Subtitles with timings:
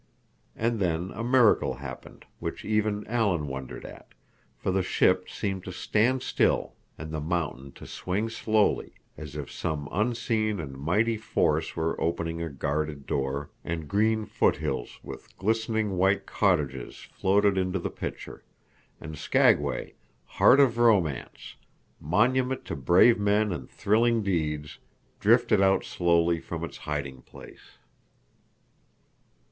[0.55, 4.15] And then a miracle happened which even Alan wondered at,
[4.57, 9.51] for the ship seemed to stand still and the mountain to swing slowly, as if
[9.51, 15.95] some unseen and mighty force were opening a guarded door, and green foothills with glistening
[15.97, 18.43] white cottages floated into the picture,
[18.99, 19.93] and Skagway,
[20.25, 21.57] heart of romance,
[21.99, 24.79] monument to brave men and thrilling deeds,
[25.19, 27.77] drifted out slowly from its hiding place.